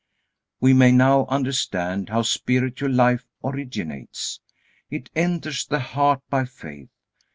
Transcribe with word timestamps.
We 0.59 0.73
may 0.73 0.91
now 0.91 1.27
understand 1.27 2.09
how 2.09 2.23
spiritual 2.23 2.89
life 2.89 3.27
originates. 3.43 4.39
It 4.89 5.11
enters 5.15 5.67
the 5.67 5.77
heart 5.77 6.23
by 6.27 6.45
faith. 6.45 6.89